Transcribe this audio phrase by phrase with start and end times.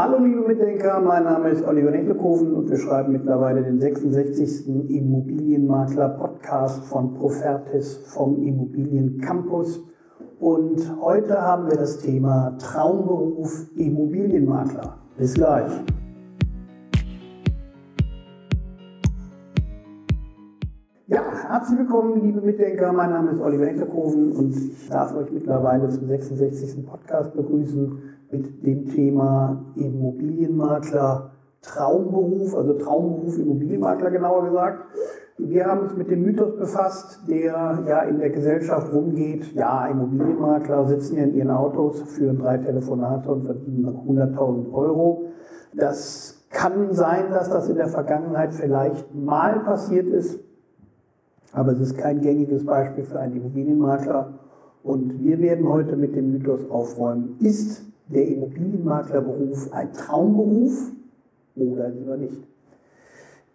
[0.00, 4.68] Hallo liebe Mitdenker, mein Name ist Oliver Neckelkoven und wir schreiben mittlerweile den 66.
[4.90, 9.82] Immobilienmakler Podcast von Profertis vom Immobiliencampus.
[10.38, 14.98] Und heute haben wir das Thema Traumberuf Immobilienmakler.
[15.16, 15.72] Bis gleich.
[21.10, 22.92] Ja, herzlich willkommen, liebe Mitdenker.
[22.92, 26.84] Mein Name ist Oliver Enterkoven und ich darf euch mittlerweile zum 66.
[26.84, 27.98] Podcast begrüßen
[28.30, 31.30] mit dem Thema Immobilienmakler
[31.62, 34.84] Traumberuf, also Traumberuf Immobilienmakler genauer gesagt.
[35.38, 39.54] Wir haben uns mit dem Mythos befasst, der ja in der Gesellschaft rumgeht.
[39.54, 45.24] Ja, Immobilienmakler sitzen ja in ihren Autos, führen drei Telefonate und verdienen 100.000 Euro.
[45.72, 50.40] Das kann sein, dass das in der Vergangenheit vielleicht mal passiert ist,
[51.52, 54.34] aber es ist kein gängiges Beispiel für einen Immobilienmakler.
[54.82, 60.92] Und wir werden heute mit dem Mythos aufräumen, ist der Immobilienmaklerberuf ein Traumberuf
[61.56, 62.46] oder lieber nicht?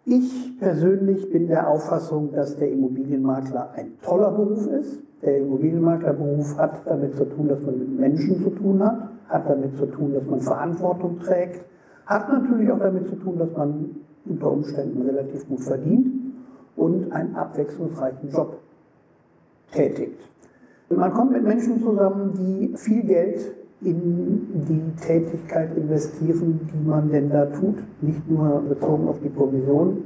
[0.06, 5.02] Ich persönlich bin der Auffassung, dass der Immobilienmakler ein toller Beruf ist.
[5.22, 9.76] Der Immobilienmaklerberuf hat damit zu tun, dass man mit Menschen zu tun hat, hat damit
[9.78, 11.64] zu tun, dass man Verantwortung trägt,
[12.04, 13.96] hat natürlich auch damit zu tun, dass man
[14.26, 16.23] unter Umständen relativ gut verdient
[16.76, 18.58] und einen abwechslungsreichen Job
[19.72, 20.20] tätigt.
[20.88, 27.30] Man kommt mit Menschen zusammen, die viel Geld in die Tätigkeit investieren, die man denn
[27.30, 27.76] da tut.
[28.00, 30.04] Nicht nur bezogen auf die Provision,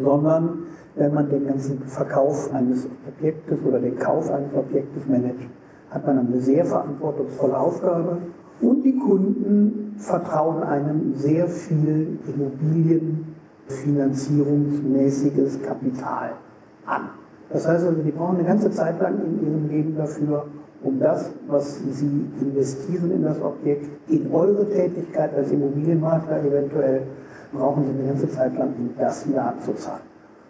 [0.00, 5.48] sondern wenn man den ganzen Verkauf eines Objektes oder den Kauf eines Objektes managt,
[5.90, 8.18] hat man eine sehr verantwortungsvolle Aufgabe
[8.60, 12.18] und die Kunden vertrauen einem sehr viel
[13.70, 16.32] Immobilienfinanzierungsmäßiges Kapital
[16.86, 17.10] an.
[17.50, 20.46] Das heißt also, die brauchen eine ganze Zeit lang in ihrem Leben dafür,
[20.82, 27.02] um das, was Sie investieren in das Objekt, in eure Tätigkeit als Immobilienmakler eventuell,
[27.52, 30.02] brauchen Sie eine ganze Zeit lang, um das wieder abzuzahlen.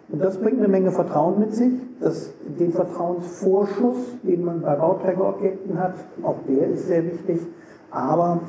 [0.09, 1.71] Und das bringt eine Menge Vertrauen mit sich.
[1.99, 7.39] Das, den Vertrauensvorschuss, den man bei Bauträgerobjekten hat, auch der ist sehr wichtig.
[7.89, 8.41] Aber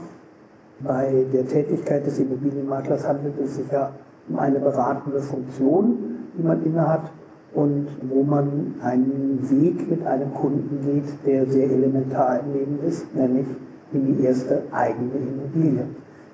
[0.80, 3.92] bei der Tätigkeit des Immobilienmaklers handelt es sich ja
[4.36, 5.96] eine beratende Funktion,
[6.36, 7.10] die man innehat
[7.54, 13.14] und wo man einen Weg mit einem Kunden geht, der sehr elementar im Leben ist,
[13.14, 13.46] nämlich
[13.92, 15.84] in die erste eigene Immobilie,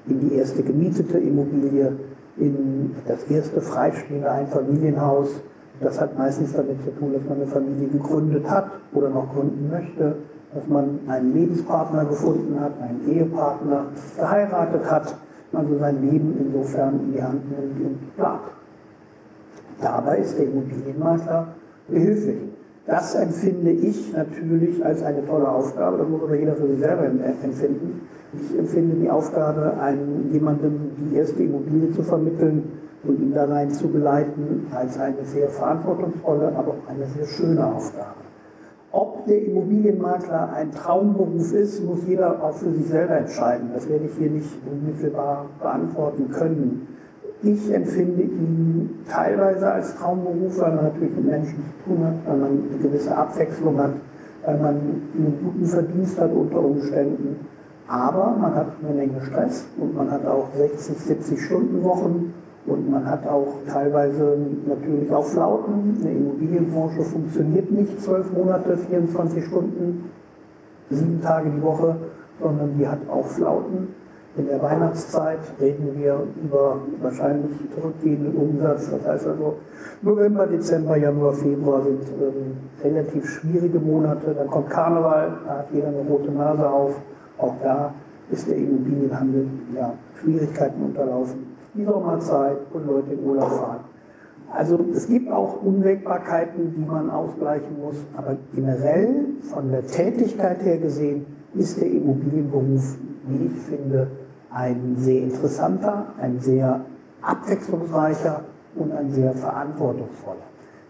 [0.06, 1.92] in die erste gemietete Immobilie,
[2.36, 5.28] in das erste freistehende Einfamilienhaus.
[5.80, 9.70] Das hat meistens damit zu tun, dass man eine Familie gegründet hat oder noch gründen
[9.70, 10.16] möchte,
[10.54, 15.16] dass man einen Lebenspartner gefunden hat, einen Ehepartner geheiratet hat,
[15.52, 18.42] also sein Leben insofern in die Hand nimmt und plant.
[19.80, 21.48] Dabei ist der Immobilienmakler
[21.88, 22.38] behilflich.
[22.86, 27.04] Das empfinde ich natürlich als eine tolle Aufgabe, das muss aber jeder für sich selber
[27.04, 28.00] empfinden.
[28.32, 32.62] Ich empfinde die Aufgabe, einem, jemandem die erste Immobilie zu vermitteln
[33.04, 37.64] und ihn da rein zu begleiten, als eine sehr verantwortungsvolle, aber auch eine sehr schöne
[37.64, 38.27] Aufgabe.
[38.90, 43.70] Ob der Immobilienmakler ein Traumberuf ist, muss jeder auch für sich selber entscheiden.
[43.74, 46.88] Das werde ich hier nicht unmittelbar beantworten können.
[47.42, 52.36] Ich empfinde ihn teilweise als Traumberuf, weil man natürlich mit Menschen zu tun hat, weil
[52.38, 53.92] man eine gewisse Abwechslung hat,
[54.44, 57.46] weil man einen guten Verdienst hat unter Umständen.
[57.86, 62.34] Aber man hat eine Menge Stress und man hat auch 60, 70 Stunden Wochen
[62.68, 64.36] und man hat auch teilweise
[64.66, 65.98] natürlich auch Flauten.
[66.00, 70.10] Eine Immobilienbranche funktioniert nicht zwölf Monate, 24 Stunden,
[70.90, 71.96] sieben Tage die Woche,
[72.40, 73.88] sondern die hat auch Flauten.
[74.36, 78.88] In der Weihnachtszeit reden wir über wahrscheinlich zurückgehenden Umsatz.
[78.90, 79.56] Das heißt also,
[80.02, 84.34] November, Dezember, Januar, Februar sind ähm, relativ schwierige Monate.
[84.34, 87.00] Dann kommt Karneval, da hat jeder eine rote Nase auf.
[87.38, 87.92] Auch da
[88.30, 91.57] ist der Immobilienhandel ja, Schwierigkeiten unterlaufen.
[91.78, 93.80] Die Sommerzeit und Leute in Urlaub fahren.
[94.50, 100.78] Also es gibt auch Unwägbarkeiten, die man ausgleichen muss, aber generell von der Tätigkeit her
[100.78, 101.24] gesehen
[101.54, 104.08] ist der Immobilienberuf, wie ich finde,
[104.50, 106.80] ein sehr interessanter, ein sehr
[107.22, 108.40] abwechslungsreicher
[108.74, 110.48] und ein sehr verantwortungsvoller.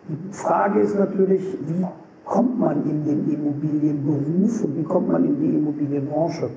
[0.08, 1.84] Die Frage ist natürlich, wie
[2.25, 6.49] kommt man in den Immobilienberuf und wie kommt man in die Immobilienbranche?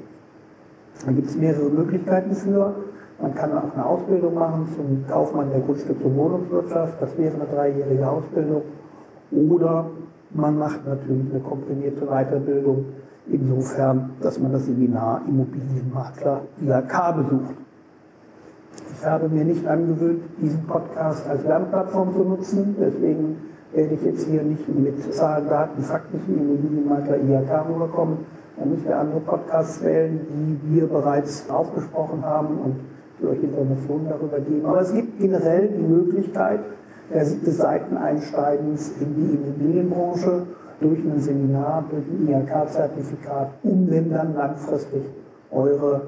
[1.06, 2.76] Da gibt es mehrere Möglichkeiten für.
[3.22, 6.96] Man kann auch eine Ausbildung machen zum Kaufmann der Grundstücks- und Wohnungswirtschaft.
[7.00, 8.64] Das wäre eine dreijährige Ausbildung.
[9.32, 9.86] Oder
[10.32, 12.86] man macht natürlich eine komprimierte Weiterbildung
[13.28, 17.56] insofern, dass man das Seminar Immobilienmakler IHK besucht.
[18.94, 23.38] Ich habe mir nicht angewöhnt, diesen Podcast als Lernplattform zu nutzen, deswegen
[23.74, 28.18] werde ich jetzt hier nicht mit Zahlen, Daten, Fakten zum Immobilienmakler IHK rüberkommen,
[28.58, 32.76] dann müsst ihr andere Podcasts wählen, die wir bereits aufgesprochen haben und
[33.24, 34.66] euch Informationen darüber geben.
[34.66, 36.60] Aber es gibt generell die Möglichkeit
[37.14, 40.48] des Seiteneinsteigens in die Immobilienbranche
[40.80, 45.04] durch ein Seminar, durch ein IHK-Zertifikat, um dann langfristig
[45.52, 46.04] eure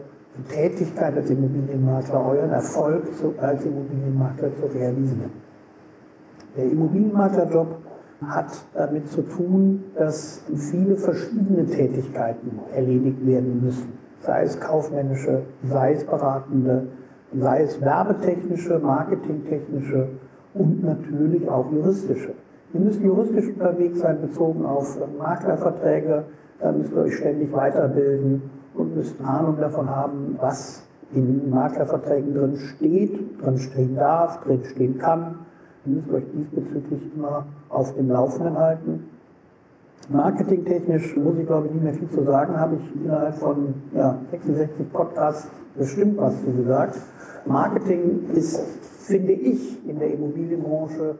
[0.50, 3.04] Tätigkeit als Immobilienmakler, euren Erfolg
[3.40, 5.32] als Immobilienmakler zu realisieren.
[6.58, 7.68] Der Immobilienmaklerjob
[8.28, 13.94] hat damit zu tun, dass viele verschiedene Tätigkeiten erledigt werden müssen.
[14.22, 16.88] Sei es kaufmännische, sei es beratende,
[17.40, 20.08] sei es werbetechnische, marketingtechnische
[20.54, 22.34] und natürlich auch juristische.
[22.74, 26.24] Ihr müsst juristisch unterwegs sein, bezogen auf Maklerverträge,
[26.60, 28.42] da müsst ihr euch ständig weiterbilden
[28.74, 30.84] und müsst Ahnung davon haben, was
[31.14, 35.40] in Maklerverträgen drin steht, drin stehen darf, drin stehen kann.
[35.86, 39.10] Ihr müsst euch diesbezüglich immer auf dem Laufenden halten.
[40.10, 44.20] Marketingtechnisch muss ich glaube ich nicht mehr viel zu sagen, habe ich innerhalb von ja,
[44.32, 45.48] 66 Podcasts
[45.78, 47.00] bestimmt was zu gesagt.
[47.46, 48.60] Marketing ist,
[49.00, 51.16] finde ich, in der Immobilienbranche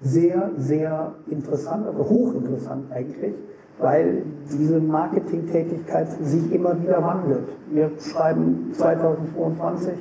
[0.00, 3.34] sehr, sehr interessant, also hochinteressant eigentlich,
[3.78, 4.22] weil
[4.52, 7.48] diese Marketingtätigkeit sich immer wieder wandelt.
[7.70, 9.94] Wir schreiben 2022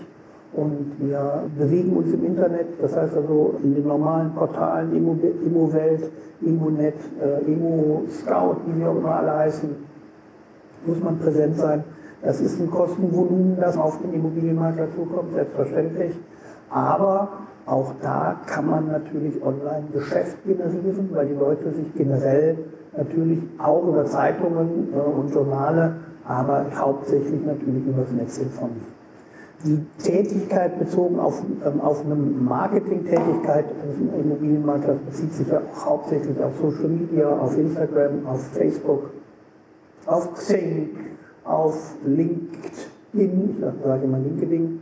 [0.53, 6.12] und wir bewegen uns im Internet, das heißt also in den normalen Portalen Immowelt,
[6.42, 9.69] Immonet, äh, Immo-Scout, wie sie auch immer alle heißen,
[10.86, 11.83] muss man präsent sein.
[12.21, 16.13] Das ist ein Kostenvolumen, das auf den Immobilienmakler zukommt, selbstverständlich.
[16.69, 17.30] Aber
[17.65, 22.57] auch da kann man natürlich online Geschäft generieren, weil die Leute sich generell
[22.95, 25.95] natürlich auch über Zeitungen äh, und Journale,
[26.27, 29.00] aber hauptsächlich natürlich über das Netz informieren.
[29.63, 36.40] Die Tätigkeit bezogen auf, ähm, auf eine Marketingtätigkeit eines Immobilienmaklers bezieht sich ja auch hauptsächlich
[36.42, 39.12] auf Social Media, auf Instagram, auf Facebook,
[40.06, 40.90] auf Xing,
[41.44, 44.80] auf LinkedIn, ich sage immer LinkedIn,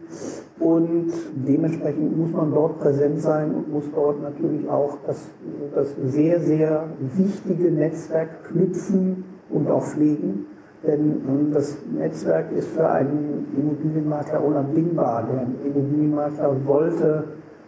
[0.59, 1.11] und
[1.47, 5.29] dementsprechend muss man dort präsent sein und muss dort natürlich auch das,
[5.73, 6.85] das sehr, sehr
[7.15, 10.47] wichtige Netzwerk knüpfen und auch pflegen.
[10.85, 15.23] Denn ähm, das Netzwerk ist für einen Immobilienmakler unabdingbar.
[15.31, 17.23] Der Immobilienmakler wollte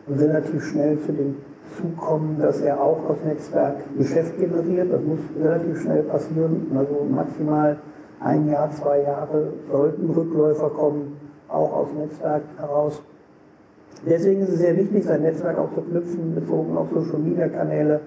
[0.09, 1.35] relativ schnell zu dem
[1.77, 4.91] Zug kommen, dass er auch aus Netzwerk Geschäft generiert.
[4.91, 6.67] Das muss relativ schnell passieren.
[6.75, 7.77] Also maximal
[8.19, 11.17] ein Jahr, zwei Jahre sollten Rückläufer kommen
[11.47, 13.01] auch aus Netzwerk heraus.
[14.05, 18.01] Deswegen ist es sehr wichtig, sein Netzwerk auch zu knüpfen, bezogen auf Social Media Kanäle.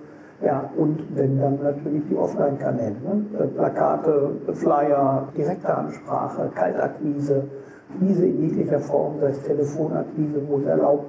[0.44, 3.46] Ja, und wenn dann natürlich die Offline-Kanäle, ne?
[3.54, 7.44] Plakate, Flyer, direkte Ansprache, Kaltakquise,
[7.90, 11.06] Akquise in jeglicher Form, sei es Telefonakquise, wo es erlaubt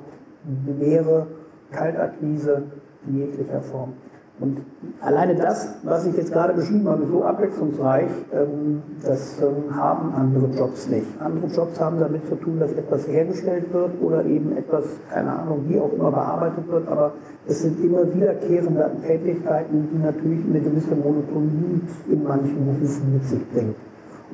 [0.80, 1.28] wäre,
[1.72, 2.64] Kaltakquise
[3.08, 3.94] in jeglicher Form.
[4.38, 4.58] Und
[5.00, 10.14] alleine das, was ich jetzt gerade beschrieben habe, ist so abwechslungsreich, ähm, das ähm, haben
[10.14, 11.08] andere Jobs nicht.
[11.22, 15.64] Andere Jobs haben damit zu tun, dass etwas hergestellt wird oder eben etwas, keine Ahnung,
[15.70, 17.14] wie auch immer bearbeitet wird, aber
[17.48, 23.52] es sind immer wiederkehrende Tätigkeiten, die natürlich eine gewisse Monotonie in manchen Berufen mit sich
[23.54, 23.76] bringen.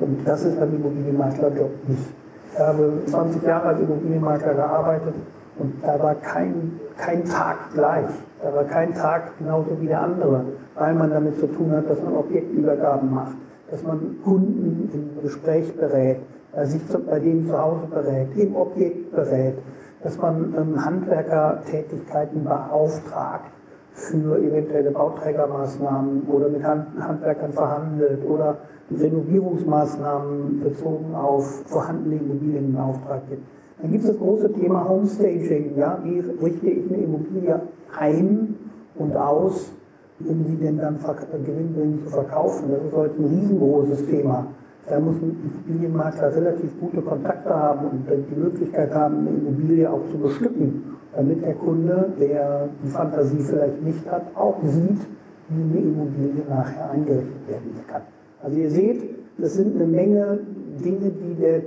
[0.00, 2.21] Und das ist beim Immobilienmaklerjob nicht.
[2.52, 5.14] Ich habe 20 Jahre als Immobilienmakler gearbeitet
[5.58, 8.10] und da war kein, kein Tag gleich.
[8.42, 10.44] Da war kein Tag genauso wie der andere,
[10.74, 13.36] weil man damit zu tun hat, dass man Objektübergaben macht,
[13.70, 16.20] dass man Kunden im Gespräch berät,
[16.54, 19.54] bei, sich bei denen zu Hause berät, im Objekt berät,
[20.02, 23.50] dass man ähm, Handwerkertätigkeiten beauftragt
[23.94, 28.58] für eventuelle Bauträgermaßnahmen oder mit Hand, Handwerkern verhandelt oder
[28.90, 33.42] Renovierungsmaßnahmen bezogen auf vorhandene Immobilien in Auftrag gibt.
[33.80, 35.76] Dann gibt es das große Thema Homestaging.
[35.76, 35.98] Ja?
[36.04, 37.60] Wie richte ich eine Immobilie
[37.98, 38.54] ein
[38.96, 39.72] und aus,
[40.20, 40.98] um sie denn dann
[41.44, 42.70] gewinnbringend zu verkaufen?
[42.70, 44.46] Das ist heute ein riesengroßes Thema.
[44.88, 50.08] Da muss ein Immobilienmakler relativ gute Kontakte haben und die Möglichkeit haben, eine Immobilie auch
[50.10, 55.06] zu bestücken, damit der Kunde, der die Fantasie vielleicht nicht hat, auch sieht,
[55.48, 58.02] wie eine Immobilie nachher eingerichtet werden kann.
[58.42, 59.02] Also ihr seht,
[59.38, 60.40] das sind eine Menge
[60.84, 61.62] Dinge, die der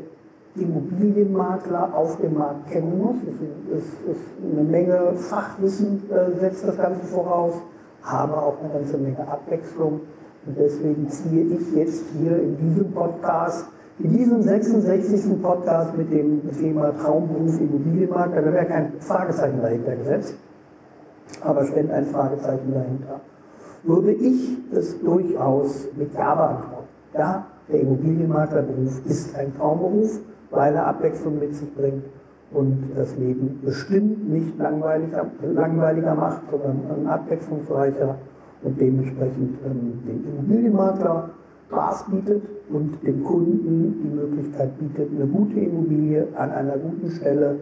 [0.55, 3.17] Immobilienmakler auf dem Markt kennen muss.
[3.71, 7.53] Es ist eine Menge Fachwissen äh, setzt das Ganze voraus,
[8.03, 10.01] aber auch eine ganze Menge Abwechslung.
[10.45, 13.67] Und deswegen ziehe ich jetzt hier in diesem Podcast,
[13.99, 15.41] in diesem 66.
[15.41, 20.35] Podcast mit dem Thema Traumberuf Immobilienmakler, da wäre kein Fragezeichen dahinter gesetzt,
[21.41, 23.21] aber stellt ein Fragezeichen dahinter,
[23.83, 26.87] würde ich es durchaus mit Ja beantworten.
[27.17, 30.19] Ja, der Immobilienmaklerberuf ist ein Traumberuf
[30.55, 32.05] weil er Abwechslung mit sich bringt
[32.51, 38.15] und das Leben bestimmt nicht langweiliger, langweiliger macht, sondern abwechslungsreicher
[38.63, 41.29] und dementsprechend ähm, den Immobilienmakler
[41.67, 47.57] Spaß bietet und dem Kunden die Möglichkeit bietet, eine gute Immobilie an einer guten Stelle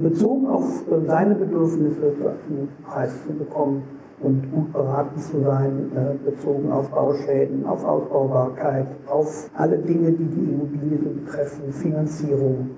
[0.00, 3.82] bezogen auf äh, seine Bedürfnisse zu einem Preis zu bekommen
[4.20, 10.26] und gut beraten zu sein, äh, bezogen auf Bauschäden, auf Ausbaubarkeit, auf alle Dinge, die
[10.26, 12.70] die Immobilie betreffen, Finanzierung,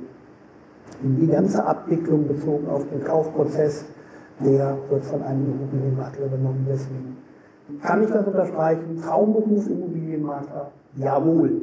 [1.03, 3.87] die ganze Abwicklung bezogen auf den Kaufprozess,
[4.45, 6.67] der wird von einem Immobilienmakler übernommen.
[6.69, 7.17] Deswegen
[7.83, 9.01] kann ich das unterstreichen.
[9.03, 10.71] Traumberuf Immobilienmakler?
[10.97, 11.61] Jawohl.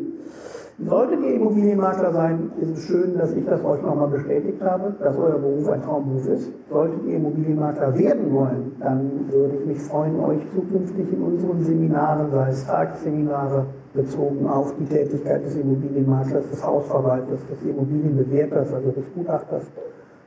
[0.79, 5.17] Solltet ihr Immobilienmakler sein, ist es schön, dass ich das euch nochmal bestätigt habe, dass
[5.17, 6.51] euer Beruf ein Traumberuf ist.
[6.69, 12.29] Solltet ihr Immobilienmakler werden wollen, dann würde ich mich freuen, euch zukünftig in unseren Seminaren,
[12.29, 19.05] sei es Tagesseminare, bezogen auf die Tätigkeit des Immobilienmaklers, des Hausverwalters, des Immobilienbewerters, also des
[19.15, 19.63] Gutachters,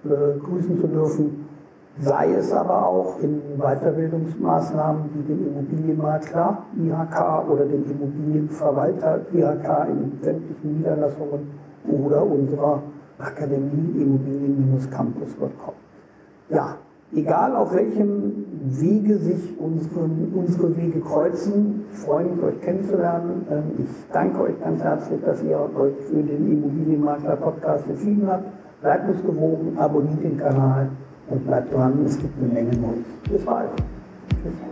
[0.02, 1.46] begrüßen zu dürfen
[1.98, 10.12] sei es aber auch in Weiterbildungsmaßnahmen wie dem Immobilienmakler IHK oder dem Immobilienverwalter IHK in
[10.22, 11.50] sämtlichen Niederlassungen
[11.86, 12.82] oder unserer
[13.18, 15.74] Akademie Immobilien-Campus.com.
[16.48, 16.76] Ja,
[17.12, 23.46] egal auf welchem Wege sich unseren, unsere Wege kreuzen, ich freue mich, euch kennenzulernen.
[23.50, 28.44] Ähm, ich danke euch ganz herzlich, dass ihr euch für den Immobilienmakler-Podcast entschieden habt.
[28.80, 30.88] Bleibt uns gewogen, abonniert den Kanal
[31.30, 33.04] und bleibt dran, es gibt eine Menge Neues.
[33.30, 33.70] Bis bald.
[34.42, 34.69] Tschüss.